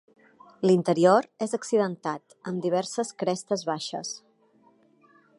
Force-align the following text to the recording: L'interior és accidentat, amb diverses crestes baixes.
L'interior 0.67 1.27
és 1.45 1.51
accidentat, 1.57 2.35
amb 2.51 2.63
diverses 2.65 3.11
crestes 3.23 3.65
baixes. 3.73 4.15